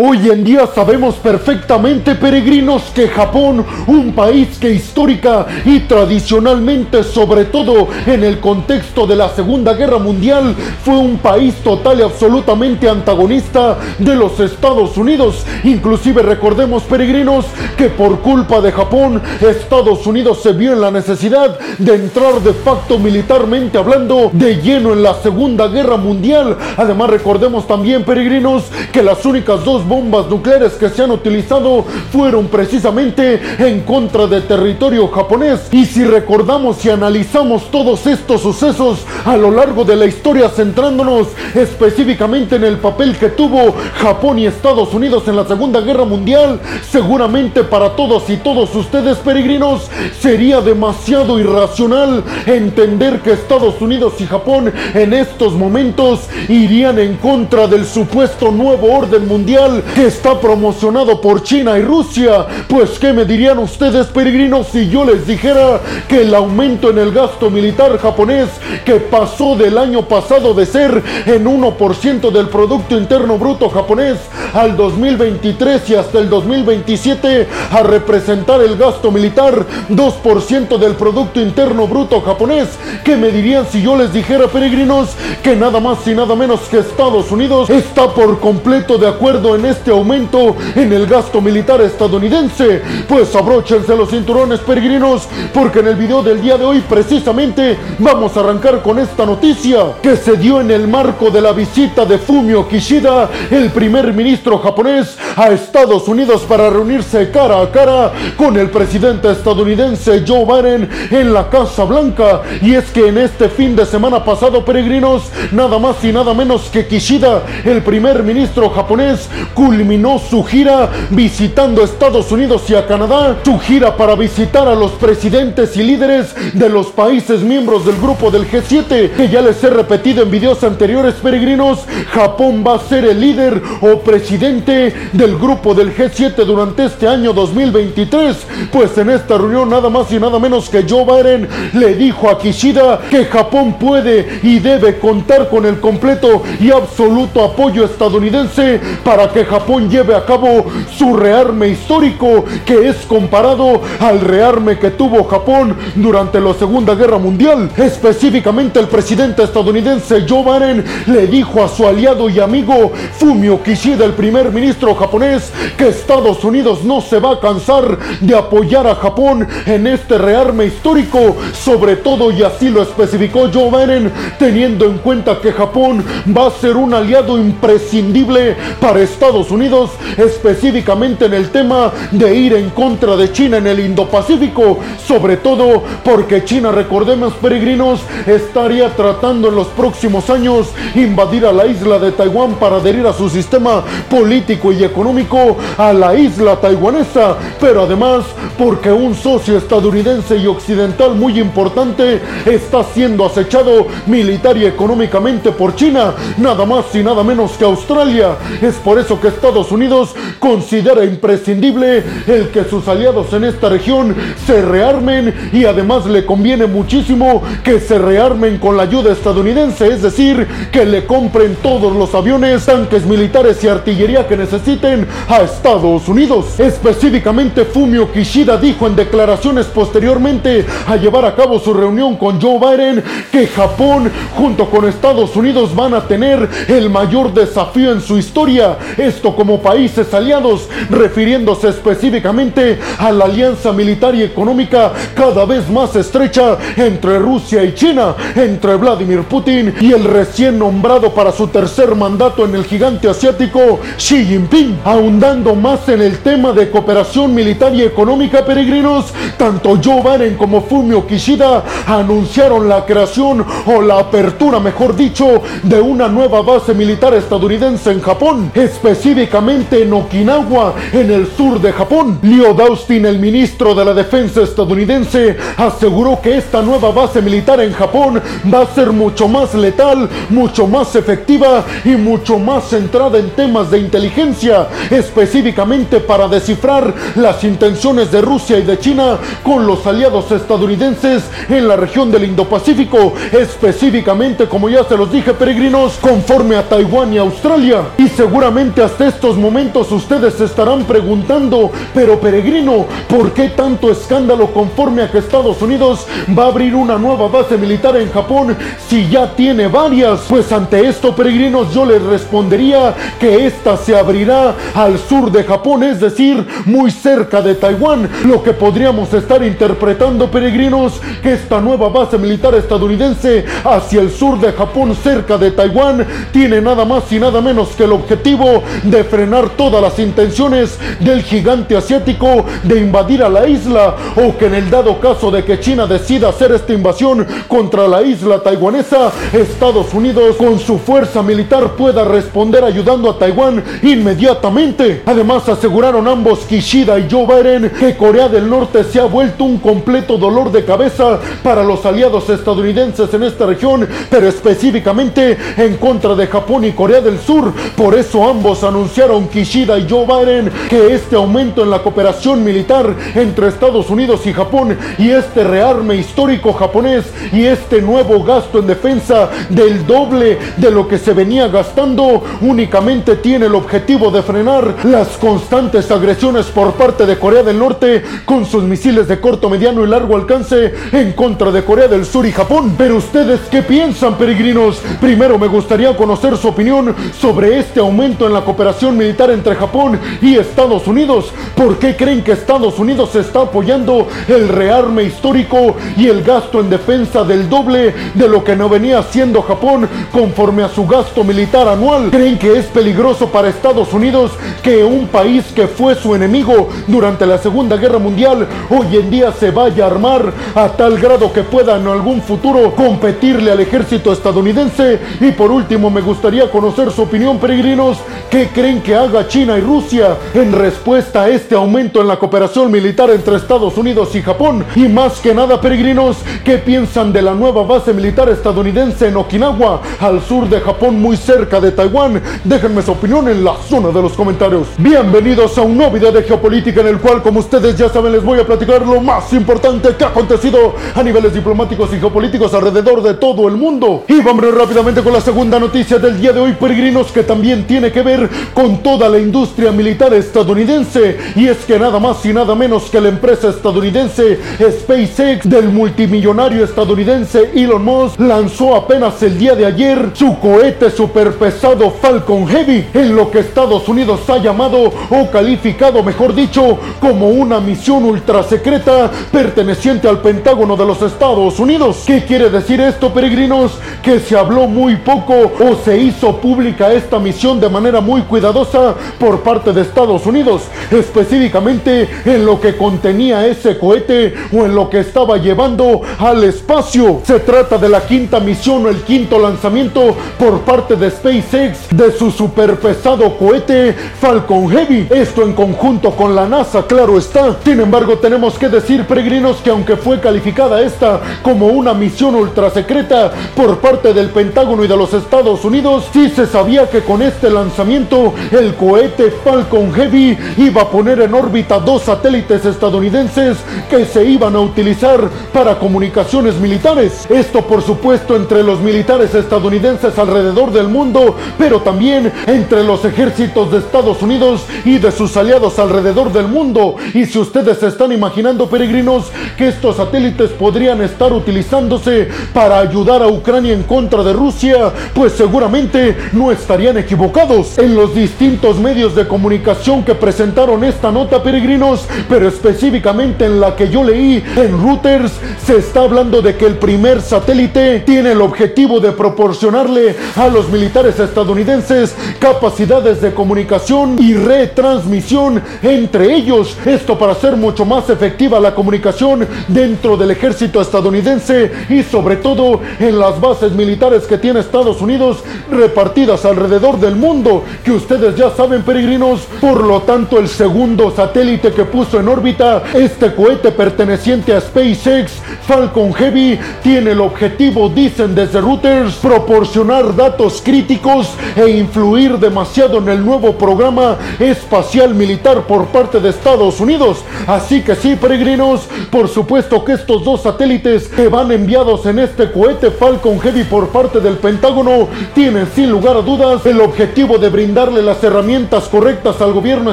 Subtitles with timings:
[0.00, 7.46] Hoy en día sabemos perfectamente, peregrinos, que Japón, un país que histórica y tradicionalmente, sobre
[7.46, 12.88] todo en el contexto de la Segunda Guerra Mundial, fue un país total y absolutamente
[12.88, 15.44] antagonista de los Estados Unidos.
[15.64, 17.46] Inclusive recordemos, peregrinos,
[17.76, 22.52] que por culpa de Japón, Estados Unidos se vio en la necesidad de entrar de
[22.52, 26.56] facto militarmente hablando de lleno en la Segunda Guerra Mundial.
[26.76, 28.62] Además recordemos también, peregrinos,
[28.92, 34.42] que las únicas dos bombas nucleares que se han utilizado fueron precisamente en contra de
[34.42, 35.68] territorio japonés.
[35.72, 41.28] Y si recordamos y analizamos todos estos sucesos a lo largo de la historia, centrándonos
[41.54, 46.60] específicamente en el papel que tuvo Japón y Estados Unidos en la Segunda Guerra Mundial,
[46.90, 49.88] seguramente para todos y todos ustedes peregrinos
[50.20, 57.66] sería demasiado irracional entender que Estados Unidos y Japón en estos momentos irían en contra
[57.66, 62.46] del supuesto nuevo orden mundial que está promocionado por China y Rusia.
[62.68, 67.12] Pues, ¿qué me dirían ustedes, peregrinos, si yo les dijera que el aumento en el
[67.12, 68.48] gasto militar japonés,
[68.84, 74.18] que pasó del año pasado de ser en 1% del Producto Interno Bruto japonés
[74.54, 81.86] al 2023 y hasta el 2027 a representar el gasto militar 2% del Producto Interno
[81.86, 82.68] Bruto japonés?
[83.04, 85.10] ¿Qué me dirían si yo les dijera, peregrinos,
[85.42, 89.66] que nada más y nada menos que Estados Unidos está por completo de acuerdo en
[89.68, 92.82] este aumento en el gasto militar estadounidense.
[93.08, 98.36] Pues abróchense los cinturones peregrinos, porque en el video del día de hoy precisamente vamos
[98.36, 102.18] a arrancar con esta noticia que se dio en el marco de la visita de
[102.18, 108.56] Fumio Kishida, el primer ministro japonés, a Estados Unidos para reunirse cara a cara con
[108.56, 112.42] el presidente estadounidense Joe Biden en la Casa Blanca.
[112.62, 116.62] Y es que en este fin de semana pasado, peregrinos, nada más y nada menos
[116.70, 123.38] que Kishida, el primer ministro japonés, culminó su gira visitando Estados Unidos y a Canadá,
[123.44, 128.30] su gira para visitar a los presidentes y líderes de los países miembros del grupo
[128.30, 131.80] del G7, que ya les he repetido en videos anteriores, peregrinos,
[132.12, 137.32] Japón va a ser el líder o presidente del grupo del G7 durante este año
[137.32, 138.36] 2023,
[138.70, 142.38] pues en esta reunión nada más y nada menos que Joe Biden le dijo a
[142.38, 149.28] Kishida que Japón puede y debe contar con el completo y absoluto apoyo estadounidense para
[149.32, 150.66] que Japón lleve a cabo
[150.96, 157.18] su rearme histórico que es comparado al rearme que tuvo Japón durante la Segunda Guerra
[157.18, 157.70] Mundial.
[157.76, 164.04] Específicamente el presidente estadounidense Joe Biden le dijo a su aliado y amigo Fumio Kishida,
[164.04, 168.94] el primer ministro japonés, que Estados Unidos no se va a cansar de apoyar a
[168.96, 174.98] Japón en este rearme histórico, sobre todo y así lo especificó Joe Biden, teniendo en
[174.98, 176.04] cuenta que Japón
[176.36, 182.54] va a ser un aliado imprescindible para Estados Unidos, específicamente en el tema de ir
[182.54, 189.48] en contra de China en el Indo-Pacífico, sobre todo porque China, recordemos peregrinos, estaría tratando
[189.48, 193.84] en los próximos años invadir a la isla de Taiwán para adherir a su sistema
[194.08, 198.24] político y económico a la isla taiwanesa, pero además
[198.56, 205.76] porque un socio estadounidense y occidental muy importante está siendo acechado militar y económicamente por
[205.76, 208.36] China, nada más y nada menos que Australia.
[208.60, 214.14] Es por eso que Estados Unidos considera imprescindible el que sus aliados en esta región
[214.46, 220.02] se rearmen y además le conviene muchísimo que se rearmen con la ayuda estadounidense, es
[220.02, 226.08] decir, que le compren todos los aviones, tanques militares y artillería que necesiten a Estados
[226.08, 226.58] Unidos.
[226.58, 232.58] Específicamente Fumio Kishida dijo en declaraciones posteriormente a llevar a cabo su reunión con Joe
[232.58, 238.18] Biden que Japón junto con Estados Unidos van a tener el mayor desafío en su
[238.18, 238.76] historia.
[239.08, 245.96] Esto como países aliados, refiriéndose específicamente a la alianza militar y económica cada vez más
[245.96, 251.94] estrecha entre Rusia y China, entre Vladimir Putin y el recién nombrado para su tercer
[251.94, 254.80] mandato en el gigante asiático Xi Jinping.
[254.84, 259.06] Ahondando más en el tema de cooperación militar y económica, peregrinos,
[259.38, 265.80] tanto Joe Biden como Fumio Kishida anunciaron la creación o la apertura, mejor dicho, de
[265.80, 268.52] una nueva base militar estadounidense en Japón,
[268.98, 272.18] específicamente en Okinawa, en el sur de Japón.
[272.20, 277.72] Leo Austin, el ministro de la Defensa estadounidense, aseguró que esta nueva base militar en
[277.72, 278.20] Japón
[278.52, 283.70] va a ser mucho más letal, mucho más efectiva y mucho más centrada en temas
[283.70, 290.32] de inteligencia, específicamente para descifrar las intenciones de Rusia y de China con los aliados
[290.32, 296.68] estadounidenses en la región del Indo-Pacífico, específicamente, como ya se los dije, peregrinos, conforme a
[296.68, 297.82] Taiwán y Australia.
[297.96, 305.02] Y seguramente hasta estos momentos ustedes estarán preguntando, pero peregrino, ¿por qué tanto escándalo conforme
[305.02, 306.06] a que Estados Unidos
[306.36, 308.56] va a abrir una nueva base militar en Japón
[308.88, 310.20] si ya tiene varias?
[310.26, 315.82] Pues ante esto, peregrinos, yo les respondería que esta se abrirá al sur de Japón,
[315.82, 321.90] es decir, muy cerca de Taiwán, lo que podríamos estar interpretando, peregrinos, que esta nueva
[321.90, 327.18] base militar estadounidense hacia el sur de Japón, cerca de Taiwán, tiene nada más y
[327.18, 333.22] nada menos que el objetivo de frenar todas las intenciones del gigante asiático de invadir
[333.22, 336.72] a la isla o que en el dado caso de que China decida hacer esta
[336.72, 343.18] invasión contra la isla taiwanesa, Estados Unidos con su fuerza militar pueda responder ayudando a
[343.18, 345.02] Taiwán inmediatamente.
[345.06, 349.58] Además aseguraron ambos Kishida y Joe Biden que Corea del Norte se ha vuelto un
[349.58, 356.14] completo dolor de cabeza para los aliados estadounidenses en esta región, pero específicamente en contra
[356.14, 357.52] de Japón y Corea del Sur.
[357.76, 362.94] Por eso ambos anunciaron Kishida y Joe Biden que este aumento en la cooperación militar
[363.14, 368.66] entre Estados Unidos y Japón y este rearme histórico japonés y este nuevo gasto en
[368.66, 374.74] defensa del doble de lo que se venía gastando únicamente tiene el objetivo de frenar
[374.84, 379.84] las constantes agresiones por parte de Corea del Norte con sus misiles de corto, mediano
[379.84, 382.74] y largo alcance en contra de Corea del Sur y Japón.
[382.76, 384.80] Pero ustedes, ¿qué piensan, peregrinos?
[385.00, 388.57] Primero me gustaría conocer su opinión sobre este aumento en la cooperación
[388.92, 391.32] militar entre Japón y Estados Unidos.
[391.54, 396.68] ¿Por qué creen que Estados Unidos está apoyando el rearme histórico y el gasto en
[396.68, 401.68] defensa del doble de lo que no venía haciendo Japón conforme a su gasto militar
[401.68, 402.10] anual?
[402.10, 404.32] ¿Creen que es peligroso para Estados Unidos
[404.62, 409.32] que un país que fue su enemigo durante la Segunda Guerra Mundial hoy en día
[409.32, 414.12] se vaya a armar a tal grado que pueda en algún futuro competirle al ejército
[414.12, 414.98] estadounidense?
[415.20, 417.98] Y por último, me gustaría conocer su opinión, peregrinos.
[418.38, 422.70] ¿Qué creen que haga China y Rusia en respuesta a este aumento en la cooperación
[422.70, 424.64] militar entre Estados Unidos y Japón?
[424.76, 429.82] Y más que nada, peregrinos, ¿qué piensan de la nueva base militar estadounidense en Okinawa,
[429.98, 432.22] al sur de Japón, muy cerca de Taiwán?
[432.44, 434.68] Déjenme su opinión en la zona de los comentarios.
[434.78, 438.22] Bienvenidos a un nuevo video de geopolítica en el cual, como ustedes ya saben, les
[438.22, 443.02] voy a platicar lo más importante que ha acontecido a niveles diplomáticos y geopolíticos alrededor
[443.02, 444.04] de todo el mundo.
[444.06, 447.90] Y vamos rápidamente con la segunda noticia del día de hoy, peregrinos, que también tiene
[447.90, 451.16] que ver con toda la industria militar estadounidense.
[451.36, 456.64] Y es que nada más y nada menos que la empresa estadounidense SpaceX del multimillonario
[456.64, 463.14] estadounidense Elon Musk lanzó apenas el día de ayer su cohete superpesado Falcon Heavy en
[463.14, 469.10] lo que Estados Unidos ha llamado o calificado, mejor dicho, como una misión ultra secreta
[469.32, 472.04] perteneciente al Pentágono de los Estados Unidos.
[472.06, 473.78] ¿Qué quiere decir esto, peregrinos?
[474.02, 478.94] Que se habló muy poco o se hizo pública esta misión de manera muy cuidadosa
[479.18, 484.88] por parte de Estados Unidos, específicamente en lo que contenía ese cohete o en lo
[484.88, 487.20] que estaba llevando al espacio.
[487.24, 492.12] Se trata de la quinta misión o el quinto lanzamiento por parte de SpaceX de
[492.12, 495.08] su superpesado cohete Falcon Heavy.
[495.10, 497.56] Esto en conjunto con la NASA, claro está.
[497.64, 502.70] Sin embargo, tenemos que decir, peregrinos, que aunque fue calificada esta como una misión ultra
[502.70, 507.22] secreta por parte del Pentágono y de los Estados Unidos, sí se sabía que con
[507.22, 508.07] este lanzamiento
[508.52, 513.58] el cohete Falcon Heavy iba a poner en órbita dos satélites estadounidenses
[513.90, 515.20] que se iban a utilizar
[515.52, 517.26] para comunicaciones militares.
[517.28, 523.70] Esto por supuesto entre los militares estadounidenses alrededor del mundo, pero también entre los ejércitos
[523.70, 526.96] de Estados Unidos y de sus aliados alrededor del mundo.
[527.12, 529.26] Y si ustedes están imaginando, peregrinos,
[529.58, 535.34] que estos satélites podrían estar utilizándose para ayudar a Ucrania en contra de Rusia, pues
[535.34, 537.78] seguramente no estarían equivocados.
[537.78, 543.74] En los distintos medios de comunicación que presentaron esta nota, peregrinos, pero específicamente en la
[543.74, 545.32] que yo leí en Reuters,
[545.66, 550.68] se está hablando de que el primer satélite tiene el objetivo de proporcionarle a los
[550.68, 556.76] militares estadounidenses capacidades de comunicación y retransmisión entre ellos.
[556.86, 562.80] Esto para hacer mucho más efectiva la comunicación dentro del ejército estadounidense y sobre todo
[563.00, 565.38] en las bases militares que tiene Estados Unidos
[565.68, 571.72] repartidas alrededor del mundo, que ustedes ya saben peregrinos, por lo tanto el segundo satélite
[571.72, 575.32] que puso en órbita este cohete perteneciente a SpaceX,
[575.66, 583.08] Falcon Heavy, tiene el objetivo, dicen desde Reuters, proporcionar datos críticos e influir demasiado en
[583.08, 587.24] el nuevo programa espacial militar por parte de Estados Unidos.
[587.46, 592.52] Así que sí, peregrinos, por supuesto que estos dos satélites que van enviados en este
[592.52, 597.48] cohete Falcon Heavy por parte del Pentágono tienen sin lugar a dudas el objetivo de
[597.48, 599.92] brindar darle las herramientas correctas al gobierno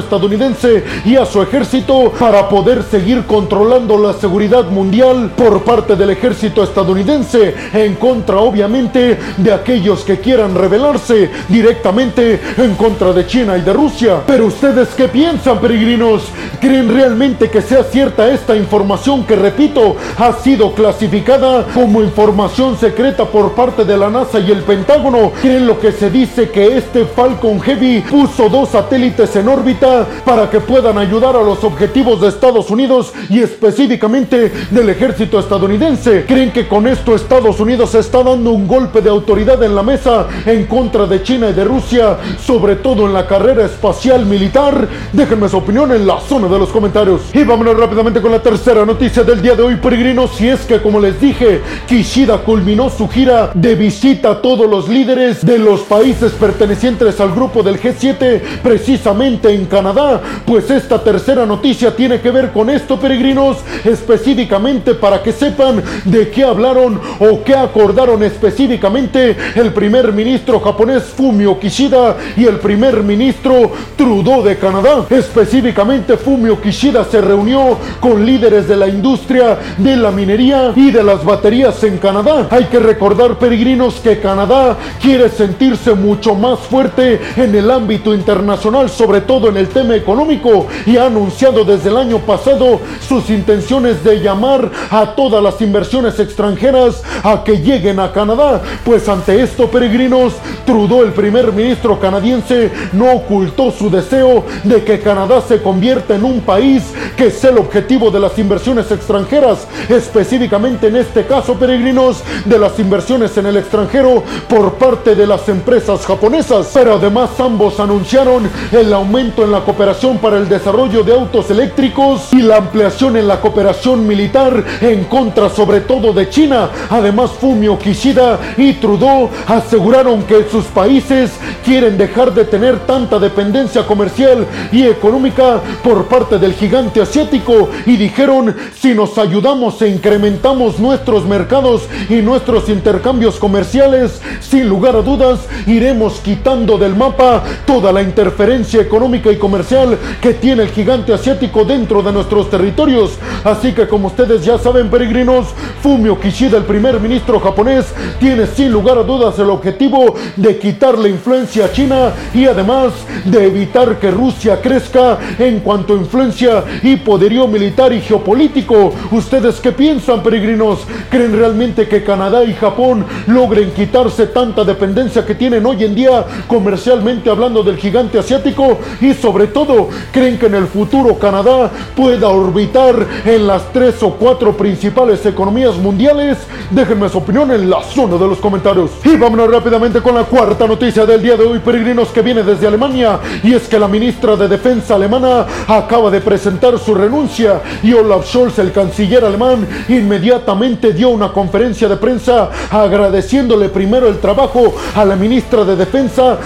[0.00, 6.10] estadounidense y a su ejército para poder seguir controlando la seguridad mundial por parte del
[6.10, 13.56] ejército estadounidense en contra obviamente de aquellos que quieran rebelarse directamente en contra de China
[13.56, 14.20] y de Rusia.
[14.26, 16.24] Pero ustedes qué piensan, peregrinos?
[16.60, 23.26] ¿Creen realmente que sea cierta esta información que, repito, ha sido clasificada como información secreta
[23.26, 25.30] por parte de la NASA y el Pentágono?
[25.40, 27.75] ¿Creen lo que se dice que este Falcon Heavy
[28.08, 33.12] puso dos satélites en órbita para que puedan ayudar a los objetivos de Estados Unidos
[33.28, 36.24] y específicamente del ejército estadounidense?
[36.26, 40.26] ¿Creen que con esto Estados Unidos está dando un golpe de autoridad en la mesa
[40.44, 44.88] en contra de China y de Rusia, sobre todo en la carrera espacial militar?
[45.12, 47.22] Déjenme su opinión en la zona de los comentarios.
[47.32, 50.30] Y vámonos rápidamente con la tercera noticia del día de hoy, peregrinos.
[50.36, 54.88] Si es que, como les dije, Kishida culminó su gira de visita a todos los
[54.88, 60.22] líderes de los países pertenecientes al grupo del G7, precisamente en Canadá.
[60.46, 66.30] Pues esta tercera noticia tiene que ver con esto, peregrinos, específicamente para que sepan de
[66.30, 73.02] qué hablaron o qué acordaron específicamente el primer ministro japonés Fumio Kishida y el primer
[73.02, 75.04] ministro Trudeau de Canadá.
[75.10, 81.02] Específicamente Fumio Kishida se reunió con líderes de la industria de la minería y de
[81.02, 82.46] las baterías en Canadá.
[82.50, 88.90] Hay que recordar, peregrinos, que Canadá quiere sentirse mucho más fuerte en el ámbito internacional,
[88.90, 94.02] sobre todo en el tema económico, y ha anunciado desde el año pasado sus intenciones
[94.02, 98.62] de llamar a todas las inversiones extranjeras a que lleguen a Canadá.
[98.84, 100.34] Pues ante esto, peregrinos,
[100.64, 106.24] Trudeau, el primer ministro canadiense, no ocultó su deseo de que Canadá se convierta en
[106.24, 106.82] un país
[107.16, 112.78] que es el objetivo de las inversiones extranjeras, específicamente en este caso, peregrinos, de las
[112.78, 116.70] inversiones en el extranjero por parte de las empresas japonesas.
[116.72, 122.32] Pero además ambos anunciaron el aumento en la cooperación para el desarrollo de autos eléctricos
[122.32, 126.70] y la ampliación en la cooperación militar en contra sobre todo de China.
[126.90, 131.32] Además, Fumio Kishida y Trudeau aseguraron que sus países
[131.64, 137.96] quieren dejar de tener tanta dependencia comercial y económica por parte del gigante asiático y
[137.96, 145.02] dijeron si nos ayudamos e incrementamos nuestros mercados y nuestros intercambios comerciales, sin lugar a
[145.02, 147.25] dudas iremos quitando del mapa
[147.66, 153.18] toda la interferencia económica y comercial que tiene el gigante asiático dentro de nuestros territorios.
[153.44, 155.48] Así que como ustedes ya saben, peregrinos,
[155.82, 157.86] Fumio Kishida, el primer ministro japonés,
[158.18, 162.92] tiene sin lugar a dudas el objetivo de quitar la influencia china y además
[163.24, 168.92] de evitar que Rusia crezca en cuanto a influencia y poderío militar y geopolítico.
[169.10, 170.80] ¿Ustedes qué piensan, peregrinos?
[171.10, 176.24] ¿Creen realmente que Canadá y Japón logren quitarse tanta dependencia que tienen hoy en día
[176.46, 178.78] comercialmente hablando del gigante asiático?
[179.00, 182.94] Y sobre todo, ¿creen que en el futuro Canadá pueda orbitar
[183.24, 186.38] en las tres o cuatro principales economías mundiales?
[186.70, 188.90] Déjenme su opinión en la zona de los comentarios.
[189.04, 192.66] Y vámonos rápidamente con la cuarta noticia del día de hoy, peregrinos, que viene desde
[192.66, 193.18] Alemania.
[193.42, 198.26] Y es que la ministra de Defensa alemana acaba de presentar su renuncia y Olaf
[198.26, 205.04] Scholz, el canciller alemán, inmediatamente dio una conferencia de prensa agradeciéndole primero el trabajo a
[205.04, 206.38] la ministra de Defensa,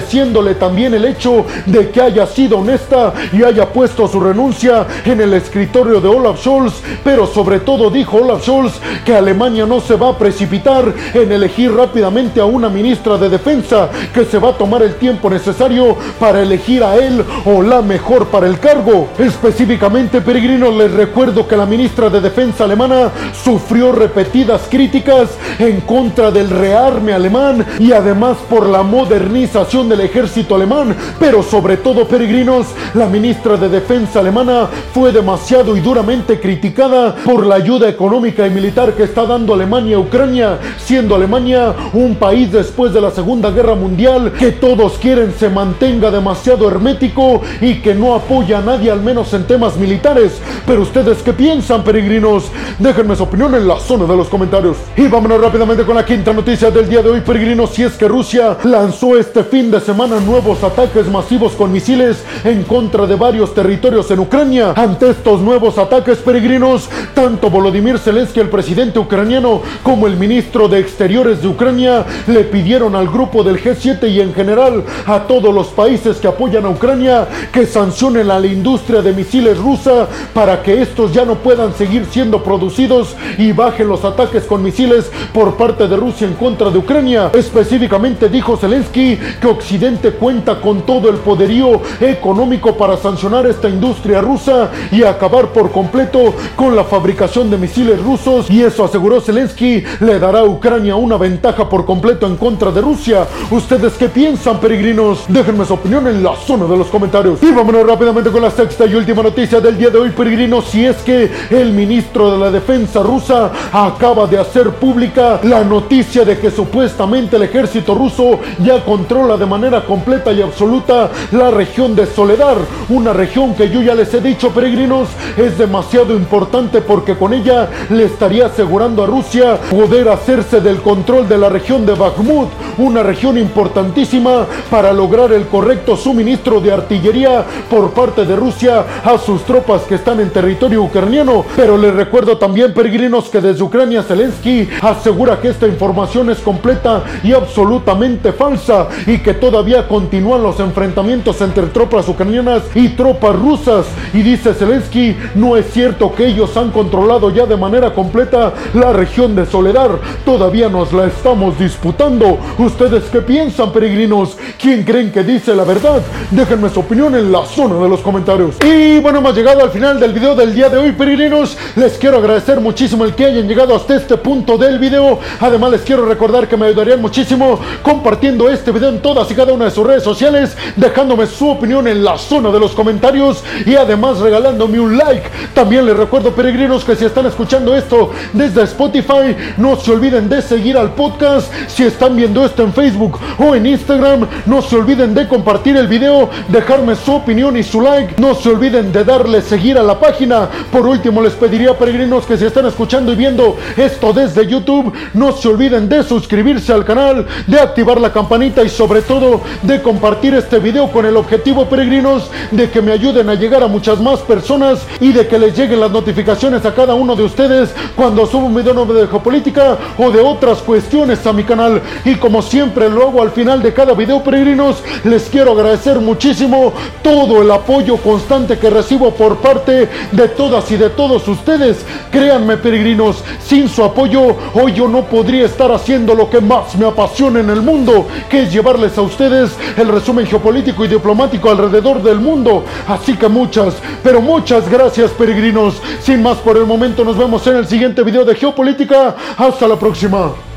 [0.00, 5.20] agradeciéndole también el hecho de que haya sido honesta y haya puesto su renuncia en
[5.20, 9.96] el escritorio de Olaf Scholz, pero sobre todo dijo Olaf Scholz que Alemania no se
[9.96, 14.58] va a precipitar en elegir rápidamente a una ministra de Defensa, que se va a
[14.58, 19.08] tomar el tiempo necesario para elegir a él o la mejor para el cargo.
[19.18, 23.10] Específicamente, peregrinos, les recuerdo que la ministra de Defensa alemana
[23.44, 25.28] sufrió repetidas críticas
[25.58, 31.76] en contra del rearme alemán y además por la modernización del ejército alemán, pero sobre
[31.76, 37.88] todo, peregrinos, la ministra de Defensa alemana fue demasiado y duramente criticada por la ayuda
[37.88, 43.00] económica y militar que está dando Alemania a Ucrania, siendo Alemania un país después de
[43.00, 48.58] la Segunda Guerra Mundial que todos quieren se mantenga demasiado hermético y que no apoya
[48.58, 50.40] a nadie, al menos en temas militares.
[50.66, 52.44] Pero ustedes qué piensan, peregrinos?
[52.78, 54.76] Déjenme su opinión en la zona de los comentarios.
[54.96, 57.70] Y vámonos rápidamente con la quinta noticia del día de hoy, peregrinos.
[57.70, 62.62] Si es que Rusia lanzó este fin de semana nuevos ataques masivos con misiles en
[62.64, 64.74] contra de varios territorios en Ucrania.
[64.76, 70.78] Ante estos nuevos ataques, peregrinos, tanto Volodymyr Zelensky, el presidente ucraniano, como el ministro de
[70.78, 75.68] Exteriores de Ucrania le pidieron al grupo del G7 y en general a todos los
[75.68, 80.82] países que apoyan a Ucrania que sancionen a la industria de misiles rusa para que
[80.82, 85.88] estos ya no puedan seguir siendo producidos y bajen los ataques con misiles por parte
[85.88, 87.30] de Rusia en contra de Ucrania.
[87.34, 89.69] Específicamente dijo Zelensky que Occidente
[90.18, 96.34] cuenta con todo el poderío económico para sancionar esta industria rusa y acabar por completo
[96.56, 101.16] con la fabricación de misiles rusos y eso aseguró Zelensky le dará a Ucrania una
[101.16, 103.26] ventaja por completo en contra de Rusia.
[103.50, 105.24] ¿Ustedes qué piensan, peregrinos?
[105.28, 107.42] Déjenme su opinión en la zona de los comentarios.
[107.42, 110.84] Y vámonos rápidamente con la sexta y última noticia del día de hoy, peregrinos, si
[110.84, 116.38] es que el ministro de la Defensa rusa acaba de hacer pública la noticia de
[116.38, 122.06] que supuestamente el ejército ruso ya controla de manera completa y absoluta la región de
[122.06, 122.56] Soledar,
[122.88, 127.68] una región que yo ya les he dicho, peregrinos, es demasiado importante porque con ella
[127.90, 133.02] le estaría asegurando a Rusia poder hacerse del control de la región de Bakhmut, una
[133.02, 139.42] región importantísima para lograr el correcto suministro de artillería por parte de Rusia a sus
[139.42, 141.44] tropas que están en territorio ucraniano.
[141.56, 147.02] Pero les recuerdo también, peregrinos, que desde Ucrania Zelensky asegura que esta información es completa
[147.24, 153.86] y absolutamente falsa y que todavía continúan los enfrentamientos entre tropas ucranianas y tropas rusas.
[154.12, 158.92] Y dice Zelensky, no es cierto que ellos han controlado ya de manera completa la
[158.92, 159.90] región de Soledad.
[160.24, 162.38] Todavía nos la estamos disputando.
[162.58, 164.36] ¿Ustedes qué piensan, peregrinos?
[164.60, 166.02] ¿Quién creen que dice la verdad?
[166.30, 168.56] Déjenme su opinión en la zona de los comentarios.
[168.64, 171.56] Y bueno, hemos llegado al final del video del día de hoy, peregrinos.
[171.76, 175.18] Les quiero agradecer muchísimo el que hayan llegado hasta este punto del video.
[175.40, 179.52] Además, les quiero recordar que me ayudarían muchísimo compartiendo este video en todas y cada
[179.52, 183.74] una de sus redes sociales, dejándome su opinión en la zona de los comentarios y
[183.74, 185.28] además regalándome un like.
[185.54, 190.42] También les recuerdo, peregrinos, que si están escuchando esto desde Spotify, no se olviden de
[190.42, 191.52] seguir al podcast.
[191.68, 195.88] Si están viendo esto en Facebook o en Instagram, no se olviden de compartir el
[195.88, 198.20] video, dejarme su opinión y su like.
[198.20, 200.48] No se olviden de darle seguir a la página.
[200.72, 205.32] Por último, les pediría, peregrinos, que si están escuchando y viendo esto desde YouTube, no
[205.32, 209.19] se olviden de suscribirse al canal, de activar la campanita y sobre todo
[209.62, 213.66] de compartir este video con el objetivo, peregrinos, de que me ayuden a llegar a
[213.66, 217.74] muchas más personas y de que les lleguen las notificaciones a cada uno de ustedes
[217.96, 221.82] cuando subo un video nuevo de geopolítica o de otras cuestiones a mi canal.
[222.04, 226.72] Y como siempre lo hago al final de cada video, peregrinos, les quiero agradecer muchísimo
[227.02, 231.84] todo el apoyo constante que recibo por parte de todas y de todos ustedes.
[232.10, 236.86] Créanme, peregrinos, sin su apoyo, hoy yo no podría estar haciendo lo que más me
[236.86, 242.02] apasiona en el mundo, que es llevarles a ustedes el resumen geopolítico y diplomático alrededor
[242.02, 242.64] del mundo.
[242.86, 245.82] Así que muchas, pero muchas gracias, peregrinos.
[246.00, 249.16] Sin más por el momento, nos vemos en el siguiente video de geopolítica.
[249.36, 250.49] Hasta la próxima.